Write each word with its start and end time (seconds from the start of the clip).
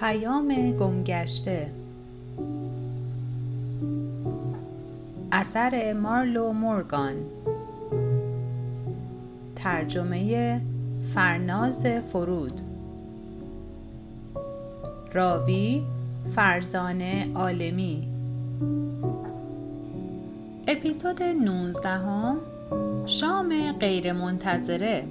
پیام 0.00 0.72
گمگشته. 0.72 1.70
اثر 5.32 5.92
مارلو 5.92 6.52
مورگان. 6.52 7.14
ترجمه 9.56 10.60
فرناز 11.14 11.86
فرود. 11.86 12.60
راوی 15.12 15.82
فرزانه 16.34 17.32
عالمی. 17.34 18.08
اپیزود 20.68 21.22
19 21.22 22.36
شام 23.06 23.72
غیرمنتظره. 23.80 25.04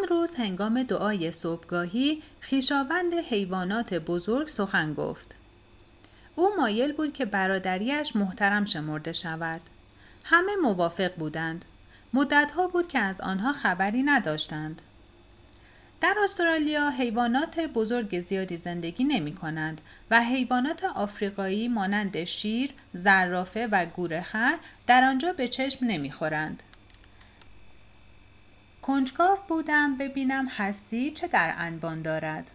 آن 0.00 0.08
روز 0.08 0.34
هنگام 0.34 0.82
دعای 0.82 1.32
صبحگاهی 1.32 2.22
خیشاوند 2.40 3.14
حیوانات 3.14 3.94
بزرگ 3.94 4.48
سخن 4.48 4.94
گفت. 4.94 5.34
او 6.36 6.50
مایل 6.58 6.92
بود 6.92 7.12
که 7.12 7.24
برادریش 7.24 8.16
محترم 8.16 8.64
شمرده 8.64 9.12
شود. 9.12 9.60
همه 10.24 10.56
موافق 10.56 11.14
بودند. 11.14 11.64
مدتها 12.14 12.68
بود 12.68 12.88
که 12.88 12.98
از 12.98 13.20
آنها 13.20 13.52
خبری 13.52 14.02
نداشتند. 14.02 14.82
در 16.00 16.14
استرالیا 16.24 16.90
حیوانات 16.90 17.60
بزرگ 17.60 18.20
زیادی 18.20 18.56
زندگی 18.56 19.04
نمی 19.04 19.34
کنند 19.34 19.80
و 20.10 20.22
حیوانات 20.24 20.84
آفریقایی 20.84 21.68
مانند 21.68 22.24
شیر، 22.24 22.70
زرافه 22.94 23.68
و 23.72 23.86
گورخر 23.86 24.58
در 24.86 25.04
آنجا 25.04 25.32
به 25.32 25.48
چشم 25.48 25.86
نمی 25.86 26.10
خورند. 26.10 26.62
کنجکاو 28.82 29.38
بودم 29.48 29.96
ببینم 29.96 30.48
هستی 30.48 31.10
چه 31.10 31.28
در 31.28 31.54
انبان 31.58 32.02
دارد. 32.02 32.50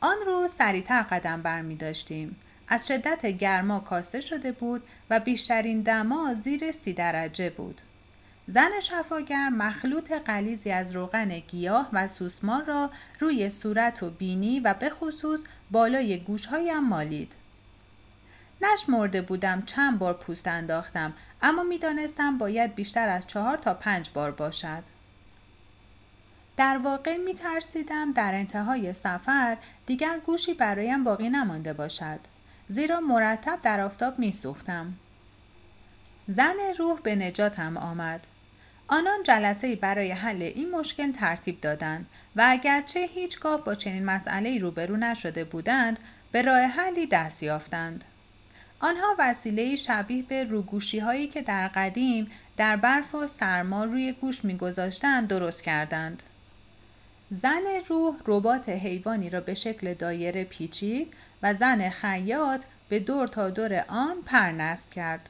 آن 0.00 0.16
روز 0.26 0.52
سریعتر 0.52 1.02
قدم 1.02 1.42
بر 1.42 1.62
می 1.62 1.76
داشتیم. 1.76 2.36
از 2.68 2.86
شدت 2.86 3.26
گرما 3.26 3.80
کاسته 3.80 4.20
شده 4.20 4.52
بود 4.52 4.82
و 5.10 5.20
بیشترین 5.20 5.82
دما 5.82 6.34
زیر 6.34 6.70
سی 6.70 6.92
درجه 6.92 7.50
بود. 7.50 7.80
زن 8.46 8.80
شفاگر 8.80 9.48
مخلوط 9.48 10.12
قلیزی 10.12 10.70
از 10.70 10.96
روغن 10.96 11.38
گیاه 11.38 11.88
و 11.92 12.08
سوسمار 12.08 12.64
را 12.64 12.90
روی 13.20 13.50
صورت 13.50 14.02
و 14.02 14.10
بینی 14.10 14.60
و 14.60 14.74
به 14.74 14.90
خصوص 14.90 15.44
بالای 15.70 16.18
گوشهایم 16.18 16.88
مالید. 16.88 17.32
نشمرده 18.62 19.22
بودم 19.22 19.62
چند 19.62 19.98
بار 19.98 20.14
پوست 20.14 20.48
انداختم 20.48 21.12
اما 21.42 21.62
می‌دانستم 21.62 22.38
باید 22.38 22.74
بیشتر 22.74 23.08
از 23.08 23.26
چهار 23.26 23.56
تا 23.56 23.74
پنج 23.74 24.10
بار 24.14 24.30
باشد. 24.30 24.95
در 26.56 26.78
واقع 26.78 27.16
می 27.16 27.34
ترسیدم 27.34 28.12
در 28.12 28.34
انتهای 28.34 28.92
سفر 28.92 29.56
دیگر 29.86 30.18
گوشی 30.26 30.54
برایم 30.54 31.04
باقی 31.04 31.28
نمانده 31.28 31.72
باشد. 31.72 32.20
زیرا 32.68 33.00
مرتب 33.00 33.58
در 33.62 33.80
آفتاب 33.80 34.18
می 34.18 34.32
سوختم. 34.32 34.92
زن 36.28 36.54
روح 36.78 37.00
به 37.00 37.14
نجاتم 37.14 37.76
آمد. 37.76 38.26
آنان 38.88 39.22
جلسه 39.22 39.76
برای 39.76 40.12
حل 40.12 40.42
این 40.42 40.70
مشکل 40.70 41.12
ترتیب 41.12 41.60
دادند 41.60 42.06
و 42.36 42.44
اگرچه 42.46 43.00
هیچگاه 43.00 43.64
با 43.64 43.74
چنین 43.74 44.04
مسئله 44.04 44.58
روبرو 44.58 44.96
نشده 44.96 45.44
بودند 45.44 45.98
به 46.32 46.42
راه 46.42 46.60
حلی 46.60 47.06
دست 47.06 47.42
یافتند. 47.42 48.04
آنها 48.80 49.16
وسیله 49.18 49.76
شبیه 49.76 50.22
به 50.22 50.44
روگوشی 50.44 50.98
هایی 50.98 51.26
که 51.26 51.42
در 51.42 51.68
قدیم 51.68 52.30
در 52.56 52.76
برف 52.76 53.14
و 53.14 53.26
سرما 53.26 53.84
روی 53.84 54.12
گوش 54.12 54.44
میگذاشتند 54.44 55.28
درست 55.28 55.62
کردند. 55.62 56.22
زن 57.30 57.62
روح 57.88 58.16
ربات 58.26 58.68
حیوانی 58.68 59.30
را 59.30 59.40
به 59.40 59.54
شکل 59.54 59.94
دایره 59.94 60.44
پیچید 60.44 61.14
و 61.42 61.54
زن 61.54 61.88
خیاط 61.88 62.64
به 62.88 63.00
دور 63.00 63.28
تا 63.28 63.50
دور 63.50 63.84
آن 63.88 64.22
پر 64.26 64.50
نصب 64.50 64.90
کرد. 64.90 65.28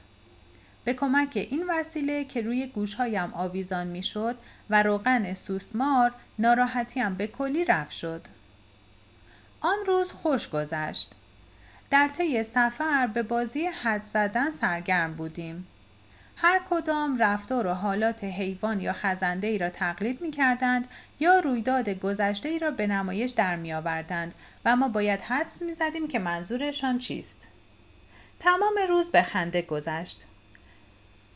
به 0.83 0.93
کمک 0.93 1.31
این 1.35 1.65
وسیله 1.69 2.23
که 2.23 2.41
روی 2.41 2.67
گوشهایم 2.67 3.33
آویزان 3.33 3.87
می‌شد 3.87 4.37
و 4.69 4.83
روغن 4.83 5.33
سوسمار 5.33 6.13
ناراحتیم 6.39 7.15
به 7.15 7.27
کلی 7.27 7.65
رفت 7.65 7.91
شد. 7.91 8.27
آن 9.61 9.77
روز 9.87 10.11
خوش 10.11 10.49
گذشت. 10.49 11.11
در 11.89 12.07
طی 12.07 12.43
سفر 12.43 13.07
به 13.07 13.23
بازی 13.23 13.65
حد 13.65 14.03
زدن 14.03 14.51
سرگرم 14.51 15.13
بودیم. 15.13 15.67
هر 16.39 16.61
کدام 16.69 17.17
رفتار 17.17 17.67
و 17.67 17.73
حالات 17.73 18.23
حیوان 18.23 18.79
یا 18.79 18.93
خزنده 18.93 19.47
ای 19.47 19.57
را 19.57 19.69
تقلید 19.69 20.21
می 20.21 20.31
کردند 20.31 20.87
یا 21.19 21.39
رویداد 21.39 21.89
گذشته 21.89 22.49
ای 22.49 22.59
را 22.59 22.71
به 22.71 22.87
نمایش 22.87 23.31
در 23.31 23.55
می 23.55 23.73
آوردند 23.73 24.35
و 24.65 24.75
ما 24.75 24.87
باید 24.87 25.21
حدس 25.21 25.61
می 25.61 25.73
زدیم 25.73 26.07
که 26.07 26.19
منظورشان 26.19 26.97
چیست. 26.97 27.47
تمام 28.39 28.73
روز 28.89 29.09
به 29.09 29.21
خنده 29.21 29.61
گذشت. 29.61 30.25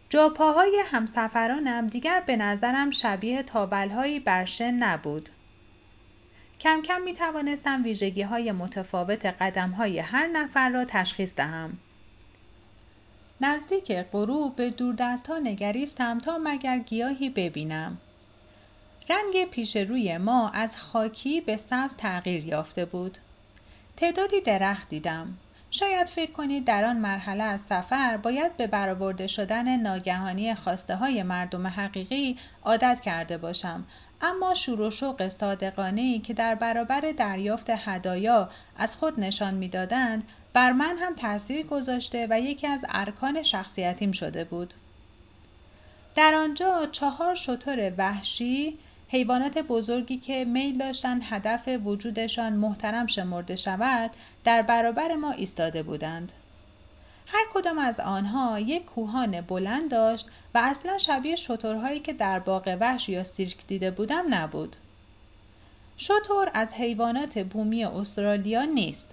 جاپاهای 0.10 0.84
همسفرانم 0.86 1.88
دیگر 1.88 2.24
به 2.26 2.36
نظرم 2.36 2.92
شبیه 2.92 3.44
تابلهایی 3.44 4.20
برشن 4.20 4.72
نبود. 4.72 5.30
کم 6.60 6.82
کم 6.82 7.02
می 7.02 7.14
توانستم 7.14 7.84
ویژگی 7.84 8.22
های 8.22 8.52
متفاوت 8.52 9.26
قدم 9.26 9.70
های 9.70 10.00
هر 10.00 10.28
نفر 10.28 10.70
را 10.70 10.86
تشخیص 10.86 11.36
دهم. 11.36 11.78
نزدیک 13.44 13.92
غروب 13.92 14.56
به 14.56 14.70
دوردست 14.70 15.28
ها 15.28 15.40
نگریستم 15.40 16.18
تا 16.18 16.40
مگر 16.44 16.80
گیاهی 16.80 17.30
ببینم. 17.30 17.98
رنگ 19.10 19.50
پیش 19.50 19.76
روی 19.76 20.18
ما 20.18 20.50
از 20.50 20.78
خاکی 20.78 21.42
به 21.42 21.58
سبز 21.58 21.96
تغییر 21.96 22.46
یافته 22.46 22.86
بود. 22.86 23.18
تعدادی 23.98 24.42
درخت 24.42 24.90
دیدم. 24.90 25.38
شاید 25.72 26.10
فکر 26.10 26.32
کنید 26.32 26.66
در 26.66 26.84
آن 26.84 26.98
مرحله 26.98 27.44
از 27.44 27.62
سفر 27.62 28.18
باید 28.18 28.58
به 28.58 28.68
برآورده 28.68 29.28
شدن 29.28 29.78
ناگهانی 29.78 30.56
خواسته 30.56 30.96
های 30.96 31.24
مردم 31.24 31.68
حقیقی 31.68 32.38
عادت 32.64 33.00
کرده 33.00 33.38
باشم 33.38 33.86
اما 34.22 34.54
شور 34.54 34.82
و 34.82 34.92
شوق 34.92 35.28
صادقانه 35.28 36.02
ای 36.02 36.20
که 36.20 36.34
در 36.34 36.56
برابر 36.56 37.02
دریافت 37.18 37.70
هدایا 37.70 38.50
از 38.78 38.96
خود 38.98 39.20
نشان 39.20 39.54
می‌دادند 39.54 40.24
بر 40.54 40.72
من 40.72 40.98
هم 40.98 41.16
تاثیر 41.16 41.66
گذاشته 41.66 42.28
و 42.30 42.40
یکی 42.40 42.68
از 42.68 42.86
ارکان 42.90 43.44
شخصیتیم 43.44 44.12
شده 44.12 44.44
بود. 44.44 44.74
در 46.16 46.34
آنجا 46.36 46.88
چهار 46.92 47.36
شطور 47.36 47.94
وحشی 47.98 48.78
حیوانات 49.12 49.58
بزرگی 49.58 50.18
که 50.18 50.46
میل 50.46 50.78
داشتند 50.78 51.22
هدف 51.30 51.68
وجودشان 51.86 52.54
محترم 52.54 53.08
شمرده 53.08 53.56
شود 53.56 54.12
در 54.44 54.62
برابر 54.62 55.16
ما 55.16 55.32
ایستاده 55.32 55.84
بودند. 55.84 56.32
هر 57.28 57.46
کدام 57.54 57.78
از 57.78 58.00
آنها 58.00 58.60
یک 58.60 58.86
کوهان 58.86 59.42
بلند 59.42 59.92
داشت 59.92 60.28
و 60.56 60.62
اصلا 60.64 60.98
شبیه 60.98 61.36
شطورهایی 61.36 62.00
که 62.00 62.14
در 62.14 62.40
باغ 62.40 62.78
وحش 62.80 63.10
یا 63.10 63.24
سیرک 63.24 63.68
دیده 63.68 63.92
بودم 63.92 64.26
نبود. 64.30 64.76
شطور 65.98 66.52
از 66.54 66.74
حیوانات 66.74 67.40
بومی 67.40 67.86
استرالیا 67.86 68.66
نیست. 68.66 69.12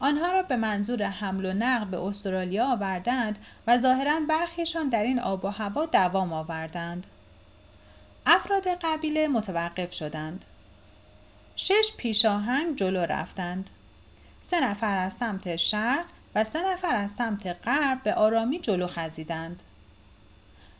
آنها 0.00 0.32
را 0.32 0.42
به 0.42 0.56
منظور 0.56 1.02
حمل 1.02 1.44
و 1.44 1.52
نقل 1.52 1.84
به 1.84 2.00
استرالیا 2.00 2.72
آوردند 2.72 3.38
و 3.66 3.78
ظاهرا 3.78 4.20
برخیشان 4.28 4.88
در 4.88 5.02
این 5.02 5.20
آب 5.20 5.44
و 5.44 5.48
هوا 5.48 5.86
دوام 5.86 6.32
آوردند. 6.32 7.06
افراد 8.26 8.68
قبیله 8.68 9.28
متوقف 9.28 9.92
شدند. 9.92 10.44
شش 11.56 11.92
پیشاهنگ 11.96 12.76
جلو 12.76 13.00
رفتند. 13.00 13.70
سه 14.40 14.60
نفر 14.60 14.96
از 14.96 15.12
سمت 15.12 15.56
شرق 15.56 16.04
و 16.34 16.44
سه 16.44 16.72
نفر 16.72 16.96
از 16.96 17.10
سمت 17.10 17.46
غرب 17.46 18.02
به 18.02 18.14
آرامی 18.14 18.58
جلو 18.58 18.86
خزیدند. 18.86 19.62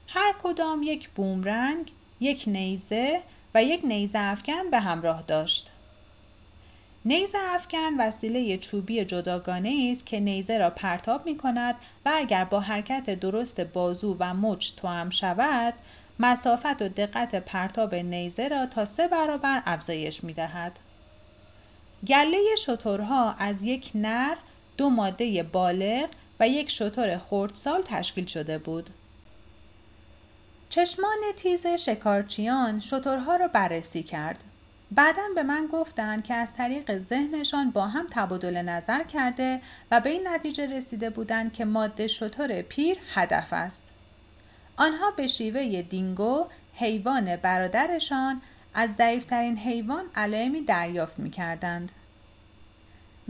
هر 0.09 0.35
کدام 0.43 0.83
یک 0.83 1.09
بومرنگ، 1.09 1.93
یک 2.21 2.44
نیزه 2.47 3.23
و 3.55 3.65
یک 3.65 3.81
نیزه 3.85 4.19
افکن 4.19 4.71
به 4.71 4.81
همراه 4.81 5.23
داشت. 5.23 5.73
نیزه 7.05 7.39
افکن 7.55 8.00
وسیله 8.00 8.59
چوبی 8.59 9.05
جداگانه 9.05 9.89
است 9.93 10.06
که 10.06 10.21
نیزه 10.21 10.59
را 10.59 10.71
پرتاب 10.71 11.27
می 11.27 11.37
کند 11.37 11.75
و 12.06 12.12
اگر 12.15 12.44
با 12.44 12.61
حرکت 12.61 13.11
درست 13.11 13.61
بازو 13.61 14.17
و 14.21 14.35
مچ 14.35 14.71
توام 14.77 15.11
شود 15.11 15.75
مسافت 16.19 16.82
و 16.82 16.88
دقت 16.88 17.35
پرتاب 17.35 17.94
نیزه 17.94 18.49
را 18.49 18.67
تا 18.67 18.85
سه 18.85 19.09
برابر 19.09 19.62
افزایش 19.67 20.25
می 20.25 20.32
دهد. 20.32 20.79
گله 22.06 22.38
شترها 22.59 23.32
از 23.32 23.64
یک 23.64 23.91
نر، 23.94 24.37
دو 24.76 24.91
ماده 24.91 25.43
بالغ 25.43 26.09
و 26.41 26.49
یک 26.49 26.70
شتر 26.70 27.19
خردسال 27.19 27.82
تشکیل 27.82 28.26
شده 28.26 28.59
بود. 28.59 28.91
چشمان 30.69 31.19
تیز 31.37 31.67
شکارچیان 31.67 32.81
شترها 32.81 33.37
را 33.37 33.49
بررسی 33.49 34.03
کرد. 34.03 34.44
بعدا 34.91 35.23
به 35.35 35.43
من 35.43 35.67
گفتند 35.73 36.25
که 36.25 36.35
از 36.35 36.55
طریق 36.55 36.99
ذهنشان 36.99 37.70
با 37.70 37.87
هم 37.87 38.06
تبادل 38.11 38.62
نظر 38.62 39.03
کرده 39.03 39.61
و 39.91 40.00
به 40.00 40.11
این 40.11 40.29
نتیجه 40.29 40.67
رسیده 40.67 41.11
بودند 41.11 41.53
که 41.53 41.65
ماده 41.65 42.06
شتر 42.06 42.62
پیر 42.62 42.99
هدف 43.15 43.53
است. 43.53 43.94
آنها 44.82 45.11
به 45.11 45.26
شیوه 45.26 45.82
دینگو 45.82 46.46
حیوان 46.73 47.37
برادرشان 47.37 48.43
از 48.75 48.94
ضعیفترین 48.94 49.58
حیوان 49.58 50.05
علائمی 50.14 50.61
دریافت 50.61 51.19
می 51.19 51.31
کردند. 51.31 51.93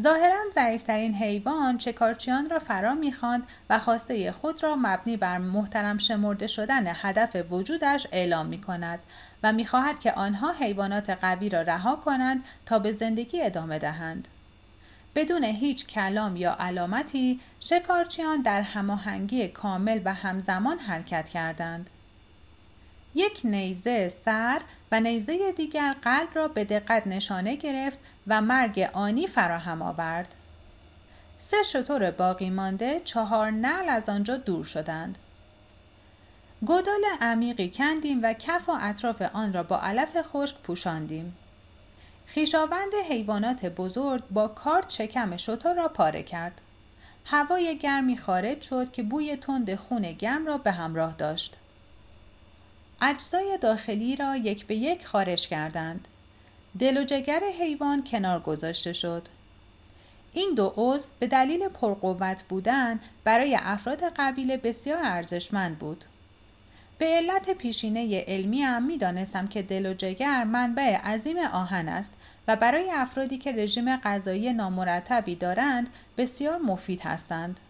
ظاهرا 0.01 0.39
ضعیفترین 0.53 1.15
حیوان 1.15 1.79
چکارچیان 1.79 2.51
را 2.51 2.59
فرا 2.59 2.95
می‌خواند 2.95 3.43
و 3.71 3.79
خواسته 3.79 4.33
خود 4.33 4.63
را 4.63 4.77
مبنی 4.77 5.17
بر 5.17 5.39
محترم 5.39 5.99
شمرده 5.99 6.47
شدن 6.47 6.85
هدف 6.87 7.37
وجودش 7.51 8.07
اعلام 8.13 8.47
می 8.47 8.61
کند 8.61 8.99
و 9.43 9.53
می‌خواهد 9.53 9.99
که 9.99 10.13
آنها 10.13 10.53
حیوانات 10.53 11.11
قوی 11.11 11.49
را 11.49 11.63
رها 11.63 11.97
کنند 11.97 12.45
تا 12.67 12.79
به 12.79 12.93
زندگی 12.93 13.43
ادامه 13.43 13.79
دهند. 13.79 14.29
بدون 15.15 15.45
هیچ 15.45 15.87
کلام 15.87 16.37
یا 16.37 16.57
علامتی 16.61 17.41
شکارچیان 17.61 18.43
در 18.43 18.61
هماهنگی 18.61 19.49
کامل 19.49 20.01
و 20.05 20.15
همزمان 20.15 20.79
حرکت 20.79 21.29
کردند. 21.29 21.91
یک 23.15 23.41
نیزه 23.45 24.09
سر 24.09 24.61
و 24.93 25.01
نیزه 25.01 25.53
دیگر 25.53 25.97
قلب 26.03 26.29
را 26.35 26.49
به 26.49 26.65
دقت 26.65 27.07
نشانه 27.07 27.57
گرفت 27.57 27.99
و 28.27 28.41
مرگ 28.41 28.91
آنی 28.93 29.27
فراهم 29.27 29.83
آورد. 29.83 30.35
سه 31.39 31.63
شطور 31.63 32.11
باقی 32.11 32.51
مانده 32.51 33.01
چهار 33.01 33.51
نل 33.51 33.89
از 33.89 34.09
آنجا 34.09 34.37
دور 34.37 34.65
شدند. 34.65 35.19
گدال 36.67 37.03
عمیقی 37.21 37.71
کندیم 37.71 38.21
و 38.23 38.33
کف 38.33 38.69
و 38.69 38.79
اطراف 38.81 39.23
آن 39.23 39.53
را 39.53 39.63
با 39.63 39.81
علف 39.81 40.17
خشک 40.23 40.57
پوشاندیم. 40.63 41.37
خیشاوند 42.35 42.93
حیوانات 43.09 43.67
بزرگ 43.67 44.23
با 44.31 44.49
کارت 44.49 44.91
شکم 44.91 45.37
شطور 45.37 45.75
را 45.75 45.89
پاره 45.89 46.23
کرد. 46.23 46.61
هوای 47.25 47.79
گرمی 47.79 48.17
خارج 48.17 48.63
شد 48.63 48.91
که 48.91 49.03
بوی 49.03 49.37
تند 49.37 49.75
خون 49.75 50.13
گرم 50.13 50.47
را 50.47 50.59
به 50.59 50.73
همراه 50.73 51.15
داشت. 51.17 51.57
اجزای 53.03 53.59
داخلی 53.61 54.17
را 54.17 54.37
یک 54.37 54.67
به 54.67 54.75
یک 54.75 55.07
خارج 55.07 55.49
کردند. 55.49 56.09
دل 56.79 56.99
و 56.99 57.05
جگر 57.05 57.41
حیوان 57.61 58.05
کنار 58.05 58.41
گذاشته 58.41 58.93
شد. 58.93 59.29
این 60.33 60.55
دو 60.57 60.73
عضو 60.77 61.09
به 61.19 61.27
دلیل 61.27 61.69
پرقوت 61.69 62.45
بودن 62.49 63.01
برای 63.25 63.59
افراد 63.61 64.03
قبیله 64.17 64.57
بسیار 64.57 64.99
ارزشمند 65.03 65.79
بود. 65.79 66.05
به 66.99 67.07
علت 67.07 67.51
پیشینه 67.51 68.25
علمی 68.29 68.63
هم 68.63 68.83
می 68.83 68.99
دانستم 68.99 69.47
که 69.47 69.63
دل 69.63 69.87
و 69.87 69.95
جگر 69.95 70.45
منبع 70.45 70.97
عظیم 70.97 71.39
آهن 71.39 71.89
است 71.89 72.15
و 72.49 72.57
برای 72.57 72.91
افرادی 72.91 73.39
که 73.39 73.53
رژیم 73.53 73.97
غذایی 73.97 74.53
نامرتبی 74.53 75.37
دارند 75.37 75.91
بسیار 76.17 76.59
مفید 76.59 77.01
هستند. 77.01 77.61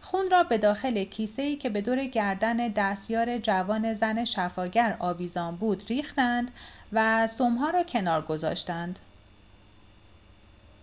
خون 0.00 0.30
را 0.30 0.42
به 0.42 0.58
داخل 0.58 1.04
کیسه 1.04 1.42
ای 1.42 1.56
که 1.56 1.70
به 1.70 1.80
دور 1.80 2.04
گردن 2.04 2.68
دستیار 2.68 3.38
جوان 3.38 3.92
زن 3.92 4.24
شفاگر 4.24 4.96
آویزان 4.98 5.56
بود 5.56 5.84
ریختند 5.88 6.50
و 6.92 7.26
سمها 7.26 7.70
را 7.70 7.82
کنار 7.82 8.22
گذاشتند. 8.22 8.98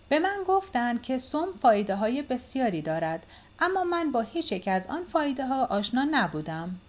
به 0.08 0.18
من 0.18 0.38
گفتند 0.46 1.02
که 1.02 1.18
سم 1.18 1.46
فایده 1.60 1.96
های 1.96 2.22
بسیاری 2.22 2.82
دارد 2.82 3.26
اما 3.58 3.84
من 3.84 4.12
با 4.12 4.20
هیچ 4.20 4.52
یک 4.52 4.68
از 4.68 4.86
آن 4.86 5.04
فایده 5.04 5.46
ها 5.46 5.64
آشنا 5.64 6.06
نبودم. 6.10 6.80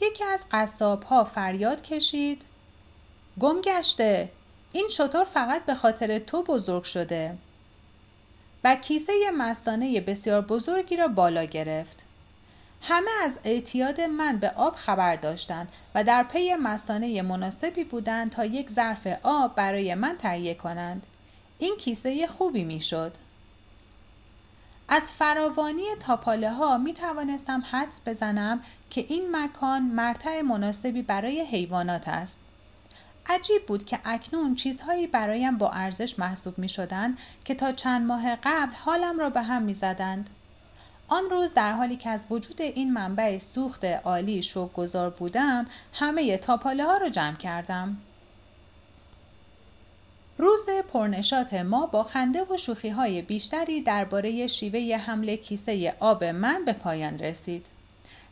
یکی 0.00 0.24
از 0.24 0.46
قصاب 0.50 1.02
ها 1.02 1.24
فریاد 1.24 1.82
کشید 1.82 2.44
گم 3.40 3.60
گشته 3.60 4.30
این 4.72 4.88
شطور 4.88 5.24
فقط 5.24 5.64
به 5.64 5.74
خاطر 5.74 6.18
تو 6.18 6.42
بزرگ 6.42 6.84
شده 6.84 7.36
و 8.64 8.74
کیسه 8.74 9.12
مستانه 9.36 10.00
بسیار 10.00 10.40
بزرگی 10.40 10.96
را 10.96 11.08
بالا 11.08 11.44
گرفت. 11.44 12.04
همه 12.82 13.10
از 13.24 13.38
اعتیاد 13.44 14.00
من 14.00 14.38
به 14.38 14.50
آب 14.50 14.74
خبر 14.74 15.16
داشتند 15.16 15.68
و 15.94 16.04
در 16.04 16.22
پی 16.22 16.54
مستانه 16.54 17.22
مناسبی 17.22 17.84
بودند 17.84 18.30
تا 18.30 18.44
یک 18.44 18.70
ظرف 18.70 19.06
آب 19.22 19.54
برای 19.54 19.94
من 19.94 20.16
تهیه 20.16 20.54
کنند. 20.54 21.06
این 21.58 21.76
کیسه 21.76 22.26
خوبی 22.26 22.64
می‌شد. 22.64 23.12
از 24.88 25.12
فراوانی 25.12 25.84
تاپاله 26.00 26.52
ها 26.52 26.78
می 26.78 26.94
توانستم 26.94 27.62
حدس 27.70 28.00
بزنم 28.06 28.60
که 28.90 29.04
این 29.08 29.36
مکان 29.36 29.82
مرتع 29.82 30.42
مناسبی 30.42 31.02
برای 31.02 31.40
حیوانات 31.40 32.08
است. 32.08 32.38
عجیب 33.26 33.66
بود 33.66 33.84
که 33.84 33.98
اکنون 34.04 34.54
چیزهایی 34.54 35.06
برایم 35.06 35.58
با 35.58 35.70
ارزش 35.70 36.18
محسوب 36.18 36.58
می 36.58 36.68
شدن 36.68 37.16
که 37.44 37.54
تا 37.54 37.72
چند 37.72 38.06
ماه 38.06 38.36
قبل 38.36 38.74
حالم 38.74 39.18
را 39.18 39.30
به 39.30 39.42
هم 39.42 39.62
می 39.62 39.74
زدند. 39.74 40.30
آن 41.08 41.24
روز 41.30 41.54
در 41.54 41.72
حالی 41.72 41.96
که 41.96 42.10
از 42.10 42.26
وجود 42.30 42.62
این 42.62 42.92
منبع 42.92 43.38
سوخت 43.38 43.84
عالی 43.84 44.42
شوک 44.42 44.72
گذار 44.72 45.10
بودم 45.10 45.66
همه 45.92 46.38
تاپاله 46.38 46.84
ها 46.84 46.96
را 46.96 47.08
جمع 47.08 47.36
کردم. 47.36 47.96
روز 50.52 50.68
پرنشات 50.88 51.54
ما 51.54 51.86
با 51.86 52.02
خنده 52.02 52.44
و 52.44 52.56
شوخی 52.56 52.88
های 52.88 53.22
بیشتری 53.22 53.80
درباره 53.82 54.46
شیوه 54.46 54.96
حمله 54.96 55.36
کیسه 55.36 55.96
آب 56.00 56.24
من 56.24 56.64
به 56.64 56.72
پایان 56.72 57.18
رسید. 57.18 57.66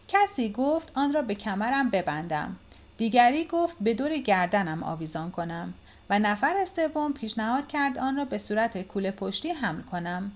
کسی 0.08 0.52
گفت 0.52 0.92
آن 0.94 1.12
را 1.12 1.22
به 1.22 1.34
کمرم 1.34 1.90
ببندم. 1.90 2.56
دیگری 2.96 3.44
گفت 3.44 3.76
به 3.80 3.94
دور 3.94 4.16
گردنم 4.16 4.82
آویزان 4.82 5.30
کنم 5.30 5.74
و 6.10 6.18
نفر 6.18 6.64
سوم 6.64 7.12
پیشنهاد 7.12 7.66
کرد 7.66 7.98
آن 7.98 8.16
را 8.16 8.24
به 8.24 8.38
صورت 8.38 8.82
کوله 8.82 9.10
پشتی 9.10 9.50
حمل 9.50 9.82
کنم. 9.82 10.32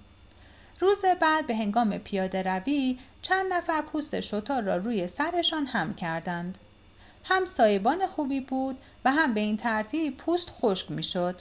روز 0.81 1.01
بعد 1.21 1.47
به 1.47 1.57
هنگام 1.57 1.99
پیاده 1.99 2.43
روی 2.43 2.99
چند 3.23 3.53
نفر 3.53 3.83
پوست 3.83 4.21
شطور 4.21 4.61
را 4.61 4.77
روی 4.77 5.09
سرشان 5.09 5.67
هم 5.67 5.95
کردند. 5.95 6.59
هم 7.25 7.45
سایبان 7.45 8.07
خوبی 8.07 8.41
بود 8.41 8.79
و 9.05 9.13
هم 9.13 9.35
به 9.35 9.41
این 9.41 9.57
ترتیب 9.57 10.17
پوست 10.17 10.51
خشک 10.51 10.91
می 10.91 11.03
شد. 11.03 11.41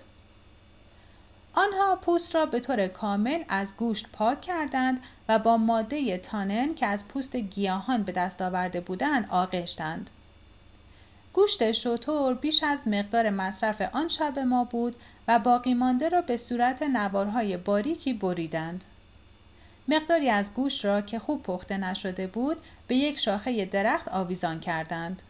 آنها 1.55 1.95
پوست 1.95 2.35
را 2.35 2.45
به 2.45 2.59
طور 2.59 2.87
کامل 2.87 3.43
از 3.49 3.77
گوشت 3.77 4.07
پاک 4.13 4.41
کردند 4.41 4.99
و 5.29 5.39
با 5.39 5.57
ماده 5.57 6.17
تانن 6.17 6.75
که 6.75 6.85
از 6.85 7.07
پوست 7.07 7.35
گیاهان 7.35 8.03
به 8.03 8.11
دست 8.11 8.41
آورده 8.41 8.81
بودند 8.81 9.27
آغشتند. 9.29 10.09
گوشت 11.33 11.71
شطور 11.71 12.33
بیش 12.33 12.63
از 12.63 12.87
مقدار 12.87 13.29
مصرف 13.29 13.81
آن 13.93 14.07
شب 14.07 14.39
ما 14.39 14.63
بود 14.63 14.95
و 15.27 15.39
باقی 15.39 15.73
مانده 15.73 16.09
را 16.09 16.21
به 16.21 16.37
صورت 16.37 16.83
نوارهای 16.83 17.57
باریکی 17.57 18.13
بریدند. 18.13 18.83
مقداری 19.87 20.29
از 20.29 20.53
گوشت 20.53 20.85
را 20.85 21.01
که 21.01 21.19
خوب 21.19 21.43
پخته 21.43 21.77
نشده 21.77 22.27
بود 22.27 22.57
به 22.87 22.95
یک 22.95 23.19
شاخه 23.19 23.65
درخت 23.65 24.09
آویزان 24.09 24.59
کردند. 24.59 25.21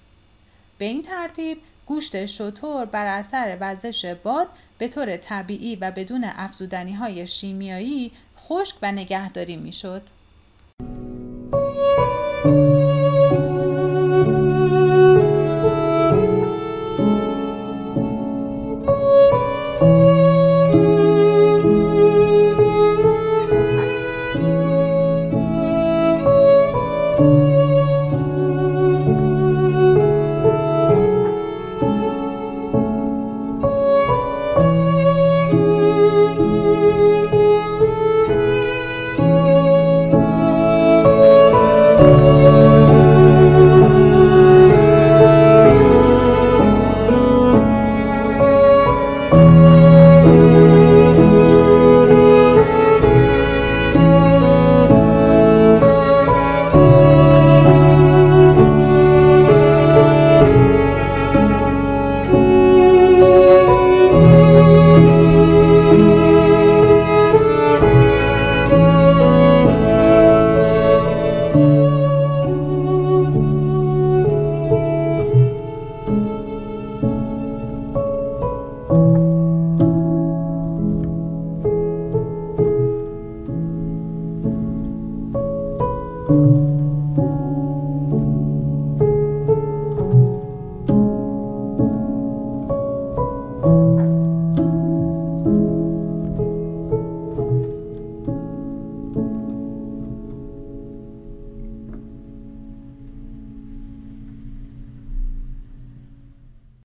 به 0.78 0.86
این 0.86 1.02
ترتیب 1.02 1.58
گوشت 1.86 2.26
شطور 2.26 2.86
بر 2.86 3.06
اثر 3.06 3.58
وزش 3.60 4.06
باد 4.24 4.48
به 4.78 4.88
طور 4.88 5.18
طبیعی 5.18 5.76
و 5.76 5.92
بدون 5.92 6.24
افزودنی 6.24 6.94
های 6.94 7.28
شیمیایی 7.28 8.12
خشک 8.38 8.76
و 8.82 8.92
نگهداری 8.92 9.58
می 9.58 9.74
شد. 9.74 10.02